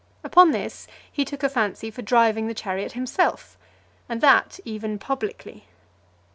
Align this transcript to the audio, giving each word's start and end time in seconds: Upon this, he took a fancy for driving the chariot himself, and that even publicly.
Upon 0.23 0.49
this, 0.49 0.87
he 1.11 1.23
took 1.23 1.43
a 1.43 1.47
fancy 1.49 1.91
for 1.91 2.01
driving 2.01 2.47
the 2.47 2.55
chariot 2.55 2.93
himself, 2.93 3.55
and 4.09 4.19
that 4.19 4.59
even 4.65 4.97
publicly. 4.97 5.67